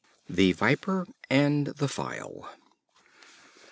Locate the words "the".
0.27-0.53, 1.67-1.87